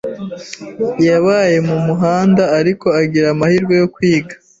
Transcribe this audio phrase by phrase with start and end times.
[1.07, 4.33] yabaye mu muhanda ariko agira amahirwe yo kwiga